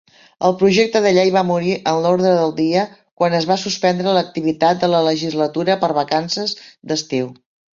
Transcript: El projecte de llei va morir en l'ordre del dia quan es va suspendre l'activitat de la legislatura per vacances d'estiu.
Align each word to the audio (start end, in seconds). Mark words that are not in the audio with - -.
El 0.47 0.53
projecte 0.59 1.01
de 1.05 1.09
llei 1.17 1.33
va 1.35 1.43
morir 1.49 1.75
en 1.91 1.99
l'ordre 2.05 2.31
del 2.39 2.55
dia 2.61 2.85
quan 3.21 3.37
es 3.41 3.47
va 3.51 3.59
suspendre 3.67 4.17
l'activitat 4.19 4.83
de 4.85 4.91
la 4.97 5.05
legislatura 5.11 5.77
per 5.85 5.93
vacances 6.03 6.57
d'estiu. 6.91 7.31